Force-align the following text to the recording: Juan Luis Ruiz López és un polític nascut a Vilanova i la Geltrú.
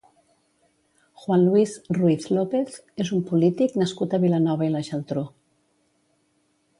Juan 1.23 1.43
Luis 1.49 1.73
Ruiz 1.97 2.25
López 2.37 2.79
és 3.05 3.11
un 3.17 3.21
polític 3.33 3.75
nascut 3.81 4.15
a 4.15 4.21
Vilanova 4.23 4.69
i 4.71 4.73
la 4.77 4.85
Geltrú. 4.91 5.27